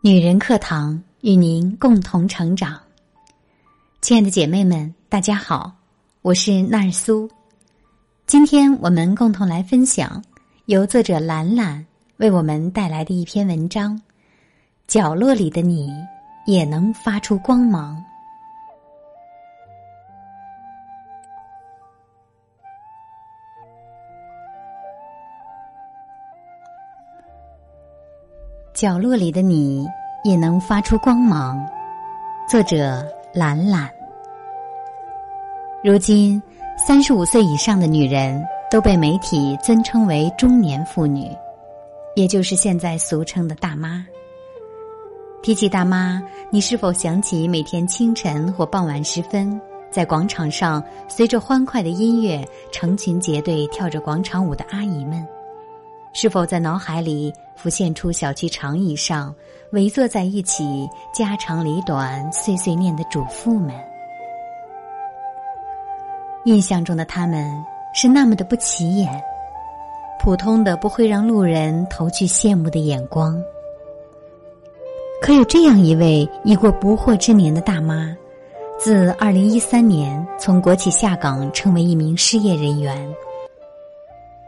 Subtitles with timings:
[0.00, 2.80] 女人课堂与您共同成长，
[4.00, 5.72] 亲爱的姐妹们，大家好，
[6.22, 7.28] 我是纳尔苏。
[8.24, 10.22] 今天我们共同来分享
[10.66, 11.84] 由作者兰兰
[12.18, 13.96] 为我们带来的一篇文章
[14.86, 15.92] 《角落里的你
[16.46, 17.96] 也能发出光芒》。
[28.78, 29.84] 角落里的你
[30.22, 31.60] 也能发出光芒。
[32.48, 33.90] 作者兰兰。
[35.82, 36.40] 如今，
[36.76, 41.28] 三十五岁以上的女人都被媒体尊称为中年妇女，
[42.14, 44.06] 也就是现在俗称的大妈。
[45.42, 49.60] 提起大妈，你是否想起每天清晨或傍晚时分，
[49.90, 55.26] 在广场上随着欢快的音乐，成群结队跳着广场舞的阿姨们？
[56.20, 59.32] 是否在脑海里浮现出小区长椅上
[59.70, 63.72] 围坐在一起家长里短碎碎念的主妇们？
[66.44, 67.48] 印象中的他们
[67.94, 69.22] 是那么的不起眼，
[70.18, 73.40] 普通的不会让路人投去羡慕的眼光。
[75.22, 78.12] 可有这样一位已过不惑之年的大妈，
[78.76, 83.08] 自二零一三年从国企下岗，成为一名失业人员，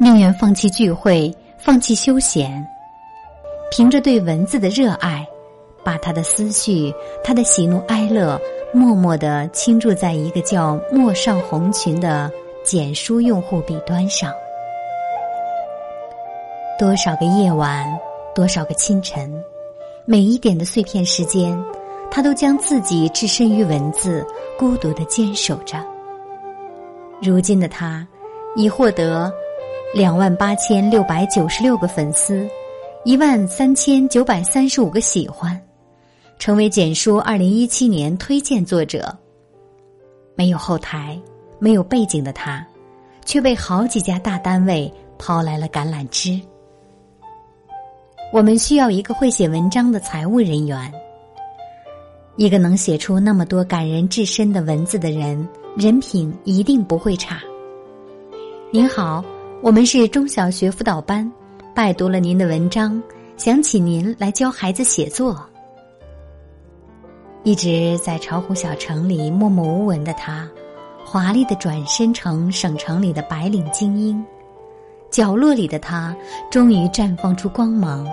[0.00, 1.32] 宁愿放弃聚会。
[1.64, 2.66] 放弃休闲，
[3.70, 5.24] 凭着对文字的热爱，
[5.84, 8.36] 把他的思绪、他的喜怒哀乐，
[8.72, 12.28] 默默的倾注在一个叫陌上红裙的
[12.64, 14.32] 简书用户笔端上。
[16.80, 17.86] 多少个夜晚，
[18.34, 19.32] 多少个清晨，
[20.04, 21.56] 每一点的碎片时间，
[22.10, 24.26] 他都将自己置身于文字，
[24.58, 25.78] 孤独的坚守着。
[27.22, 28.04] 如今的他，
[28.56, 29.32] 已获得。
[29.94, 32.48] 两万八千六百九十六个粉丝，
[33.04, 35.60] 一万三千九百三十五个喜欢，
[36.38, 39.14] 成为简书二零一七年推荐作者。
[40.34, 41.20] 没有后台、
[41.58, 42.66] 没有背景的他，
[43.26, 46.40] 却被好几家大单位抛来了橄榄枝。
[48.32, 50.90] 我们需要一个会写文章的财务人员，
[52.36, 55.46] 一个能写出那么多感人至深的文字的人，
[55.76, 57.42] 人品一定不会差。
[58.70, 59.22] 您好。
[59.62, 61.30] 我们是中小学辅导班，
[61.72, 63.00] 拜读了您的文章，
[63.36, 65.40] 想请您来教孩子写作。
[67.44, 70.50] 一直在巢湖小城里默默无闻的他，
[71.04, 74.20] 华丽的转身成省城里的白领精英。
[75.12, 76.12] 角落里的他，
[76.50, 78.04] 终于绽放出光芒，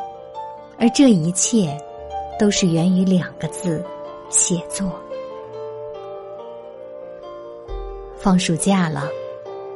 [0.78, 1.76] 而这一切，
[2.38, 3.84] 都是源于两个字：
[4.30, 4.92] 写作。
[8.20, 9.10] 放暑假了。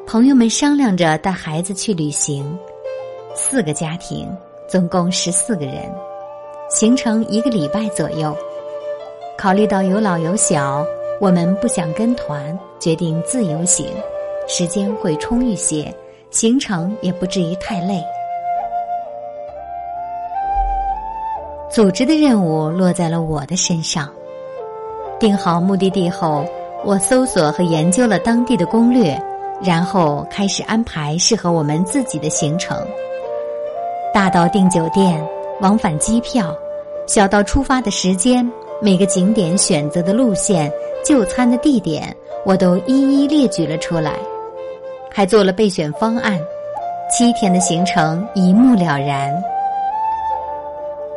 [0.05, 2.57] 朋友们商量着带孩子去旅行，
[3.33, 4.29] 四个家庭，
[4.67, 5.91] 总共十四个人，
[6.69, 8.35] 行程一个礼拜左右。
[9.37, 10.85] 考虑到有老有小，
[11.19, 13.87] 我们不想跟团，决定自由行，
[14.47, 15.91] 时间会充裕些，
[16.29, 18.03] 行程也不至于太累。
[21.71, 24.07] 组织的任务落在了我的身上。
[25.19, 26.45] 定好目的地后，
[26.83, 29.19] 我搜索和研究了当地的攻略。
[29.65, 32.77] 然后开始安排适合我们自己的行程，
[34.13, 35.25] 大到订酒店、
[35.61, 36.53] 往返机票，
[37.07, 38.45] 小到出发的时间、
[38.81, 40.69] 每个景点选择的路线、
[41.05, 42.13] 就餐的地点，
[42.45, 44.11] 我都一一列举了出来，
[45.09, 46.37] 还做了备选方案。
[47.09, 49.31] 七天的行程一目了然，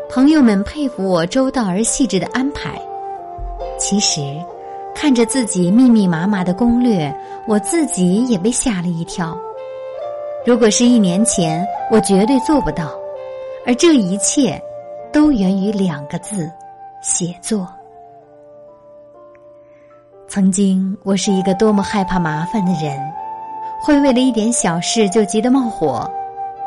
[0.09, 2.81] 朋友们佩服我周到而细致的安排。
[3.77, 4.21] 其实。
[4.97, 7.15] 看着自己密密麻麻的攻略，
[7.47, 9.37] 我自己也被吓了一跳。
[10.47, 12.91] 如果是一年前，我绝对做不到。
[13.67, 14.59] 而这一切，
[15.13, 16.51] 都源于两个字：
[17.03, 17.69] 写作。
[20.29, 22.99] 曾经，我是一个多么害怕麻烦的人，
[23.83, 26.11] 会为了一点小事就急得冒火，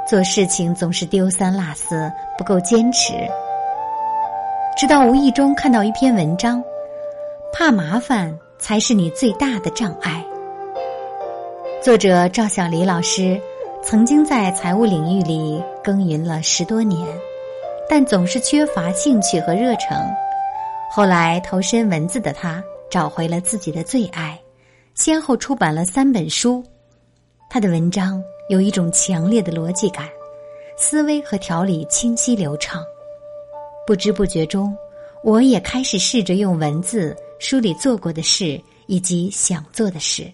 [0.07, 3.13] 做事情总是丢三落四，不够坚持。
[4.77, 6.63] 直到无意中看到一篇文章。
[7.51, 10.23] 怕麻烦才是你最大的障碍。
[11.83, 13.39] 作者赵小黎老师
[13.83, 17.07] 曾经在财务领域里耕耘了十多年，
[17.89, 19.97] 但总是缺乏兴趣和热诚。
[20.91, 24.39] 后来投身文字的他找回了自己的最爱，
[24.95, 26.63] 先后出版了三本书。
[27.49, 30.07] 他的文章有一种强烈的逻辑感，
[30.77, 32.83] 思维和条理清晰流畅。
[33.87, 34.75] 不知不觉中，
[35.23, 37.15] 我也开始试着用文字。
[37.39, 40.31] 书里做过的事，以及想做的事。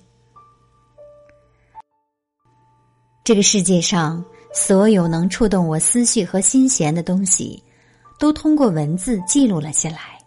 [3.24, 4.24] 这个世界上
[4.54, 7.64] 所有能触动我思绪和心弦的东西，
[8.20, 10.18] 都通过文字记录了下来。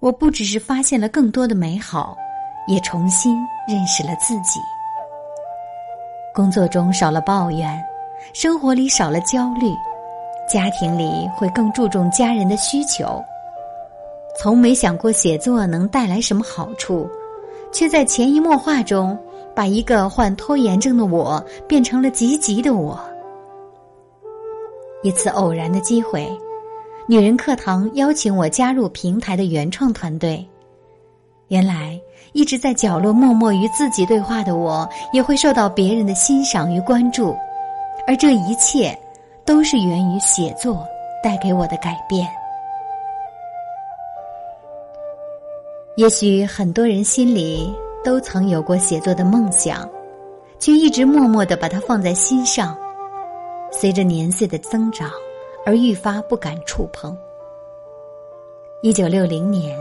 [0.00, 2.16] 我不只是发现了更多的美好，
[2.66, 3.36] 也重新
[3.68, 4.58] 认识了自己。
[6.34, 7.80] 工作中少了抱怨，
[8.34, 9.72] 生活里少了焦虑，
[10.48, 13.22] 家庭里会更注重家人的需求。
[14.38, 17.08] 从没想过写作能带来什么好处，
[17.70, 19.16] 却在潜移默化中
[19.54, 22.98] 把一个患拖延症的我变成了积极的我。
[25.02, 26.26] 一次偶然的机会，
[27.06, 30.44] 女人课堂邀请我加入平台的原创团队。
[31.48, 32.00] 原来
[32.32, 37.36] 一直在角落默默与自己对话的我，也会受到别人的欣赏与关注，
[38.06, 38.98] 而这一切
[39.44, 40.86] 都是源于写作
[41.22, 42.26] 带给我的改变。
[45.96, 47.70] 也许很多人心里
[48.02, 49.86] 都曾有过写作的梦想，
[50.58, 52.74] 却一直默默的把它放在心上。
[53.70, 55.10] 随着年岁的增长，
[55.66, 57.14] 而愈发不敢触碰。
[58.80, 59.78] 一九六零年，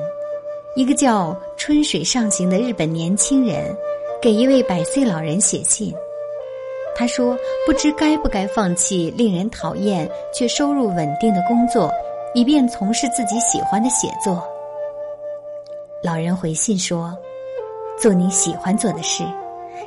[0.75, 3.73] 一个叫春水上行的日本年轻人，
[4.21, 5.93] 给一位百岁老人写信。
[6.93, 11.89] 他说：“不知该不该放弃令人讨厌却收入稳定的工作，
[12.33, 14.43] 以便从事自己喜欢的写作。”
[16.03, 17.15] 老人回信说
[18.01, 19.23] ：“做你喜欢做的事，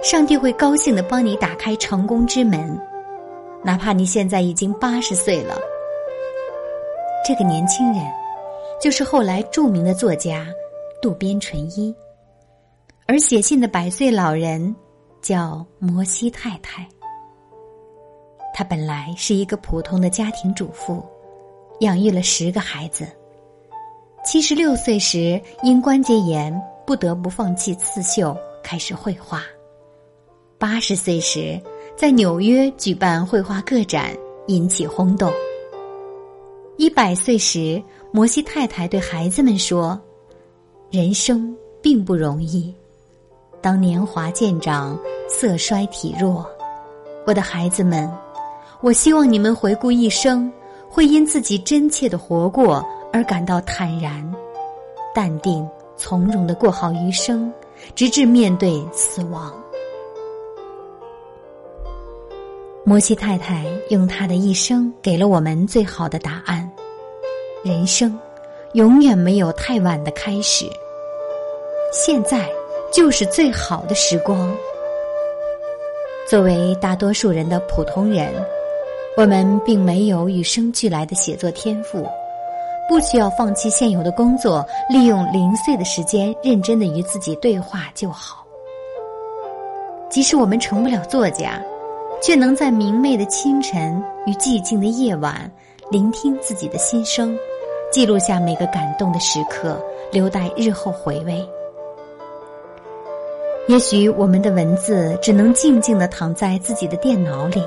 [0.00, 2.80] 上帝会高兴的帮你打开成功之门。”
[3.64, 5.58] 哪怕你现在已经八十岁了，
[7.26, 8.04] 这个年轻人
[8.80, 10.46] 就是后来著名的作家
[11.02, 11.92] 渡边淳一，
[13.06, 14.74] 而写信的百岁老人
[15.20, 16.86] 叫摩西太太。
[18.52, 21.02] 她本来是一个普通的家庭主妇，
[21.80, 23.04] 养育了十个孩子。
[24.24, 26.52] 七十六岁时因关节炎
[26.86, 29.42] 不得不放弃刺绣，开始绘画。
[30.58, 31.60] 八十岁时。
[31.96, 34.10] 在纽约举办绘画个展，
[34.48, 35.32] 引起轰动。
[36.76, 37.80] 一百岁时，
[38.10, 39.96] 摩西太太对孩子们说
[40.90, 42.74] ：“人生并不容易，
[43.60, 44.98] 当年华渐长，
[45.28, 46.44] 色衰体弱。
[47.28, 48.10] 我的孩子们，
[48.80, 50.52] 我希望你们回顾一生，
[50.90, 54.28] 会因自己真切的活过而感到坦然、
[55.14, 55.64] 淡定、
[55.96, 57.48] 从容的过好余生，
[57.94, 59.54] 直至面对死亡。”
[62.84, 66.68] 摩西太太用她的一生给了我们最好的答案：
[67.62, 68.18] 人生
[68.72, 70.66] 永远没有太晚的开始，
[71.92, 72.50] 现在
[72.92, 74.52] 就是最好的时光。
[76.28, 78.28] 作为大多数人的普通人，
[79.16, 82.04] 我们并没有与生俱来的写作天赋，
[82.88, 88.44] 不需要放弃现有的工作，利用零碎的时间认真的与自己对话就好。
[90.10, 91.60] 即使我们成不了作家。
[92.22, 95.50] 却能在明媚的清晨与寂静的夜晚，
[95.90, 97.36] 聆听自己的心声，
[97.92, 99.78] 记录下每个感动的时刻，
[100.10, 101.46] 留待日后回味。
[103.68, 107.62] 也许我们的文字只能静静的躺在自己的电脑里，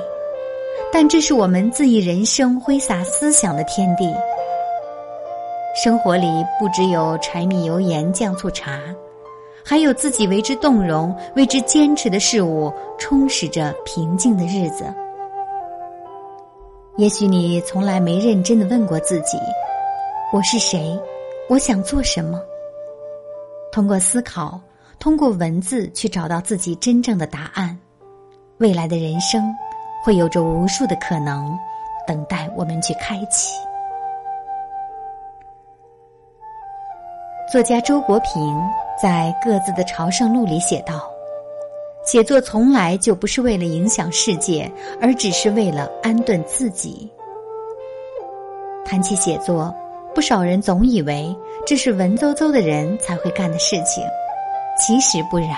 [0.91, 4.11] 但这是我们恣意人生、挥洒思想的天地。
[5.83, 8.79] 生活里不只有柴米油盐酱醋茶。
[9.63, 14.91] 还有自己为之动容、为之坚持的事物，充实着平静的日子。
[16.95, 19.37] 也许你从来没认真的问过自己：
[20.33, 20.99] 我是谁？
[21.47, 22.41] 我想做什么？
[23.71, 24.59] 通过思考，
[24.97, 27.77] 通过文字去找到自己真正的答案，
[28.57, 29.43] 未来的人生
[30.03, 31.55] 会有着无数的可能，
[32.07, 33.51] 等待我们去开启。
[37.49, 38.57] 作家周国平。
[39.01, 41.07] 在各自的朝圣录里写道
[42.03, 47.07] ：“写作从来就不是为了影响世界，而只是为了安顿自己。”
[48.83, 49.71] 谈起写作，
[50.15, 54.03] 不少人总以为这是文绉绉的人才会干的事情，
[54.79, 55.51] 其实不然，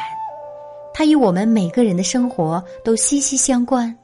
[0.93, 3.95] 它与我们每个人的生活都息息相关。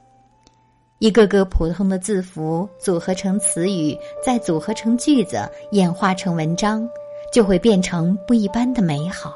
[0.98, 6.88] 一个个普通的字符组合成词语，再组合成句子，演化成文章。
[7.32, 9.34] 就会变成不一般的美好，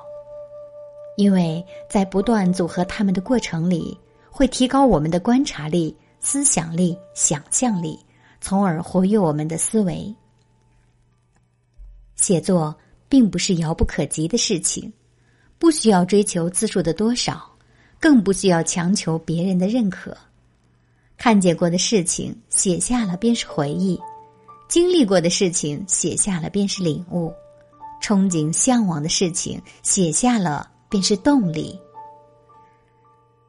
[1.17, 3.99] 因为在不断组合它们的过程里，
[4.31, 7.99] 会提高我们的观察力、思想力、想象力，
[8.41, 10.15] 从而活跃我们的思维。
[12.17, 12.75] 写作
[13.09, 14.91] 并不是遥不可及的事情，
[15.59, 17.51] 不需要追求字数的多少，
[17.99, 20.17] 更不需要强求别人的认可。
[21.19, 24.01] 看见过的事情写下了便是回忆，
[24.69, 27.31] 经历过的事情写下了便是领悟。
[28.01, 31.79] 憧憬、向往的事情写下了，便是动力。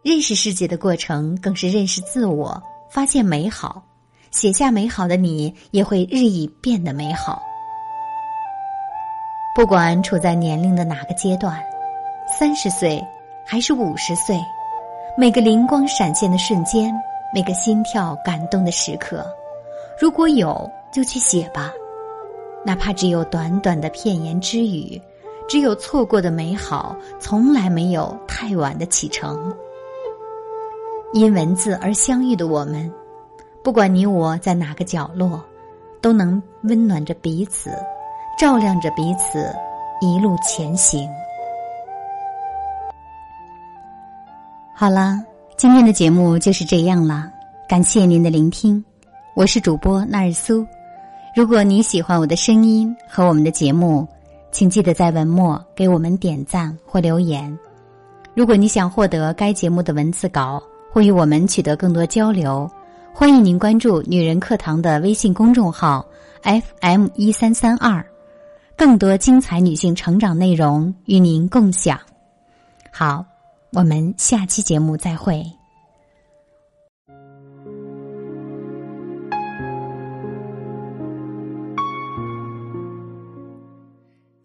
[0.03, 3.84] 认识世界的过程，更是认识自我、发现美好。
[4.31, 7.41] 写下美好的你，也会日益变得美好。
[9.53, 11.62] 不管处在年龄的哪个阶段，
[12.27, 13.05] 三十岁
[13.46, 14.39] 还是五十岁，
[15.17, 16.93] 每个灵光闪现的瞬间，
[17.34, 19.25] 每个心跳感动的时刻，
[20.00, 21.70] 如果有，就去写吧，
[22.65, 25.01] 哪怕只有短短的片言之语，
[25.47, 29.53] 只有错过的美好，从来没有太晚的启程。
[31.13, 32.91] 因文字而相遇的我们，
[33.63, 35.43] 不管你我在哪个角落，
[36.01, 37.69] 都能温暖着彼此。
[38.37, 39.53] 照亮着彼此，
[39.99, 41.07] 一路前行。
[44.73, 45.19] 好了，
[45.57, 47.29] 今天的节目就是这样了，
[47.69, 48.83] 感谢您的聆听，
[49.35, 50.65] 我是主播纳日苏。
[51.33, 54.05] 如果你喜欢我的声音和我们的节目，
[54.51, 57.57] 请记得在文末给我们点赞或留言。
[58.33, 60.61] 如果你想获得该节目的文字稿
[60.91, 62.69] 或与我们取得更多交流，
[63.13, 66.05] 欢迎您关注“女人课堂”的微信公众号
[66.43, 68.05] FM 一三三二。
[68.75, 71.97] 更多精彩女性成长内容与您共享。
[72.91, 73.23] 好，
[73.71, 75.45] 我们下期节目再会。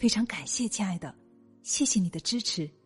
[0.00, 1.14] 非常感谢，亲爱的，
[1.62, 2.79] 谢谢你的支持。